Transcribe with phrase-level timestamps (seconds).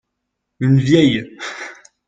[0.59, 1.37] Une vieille.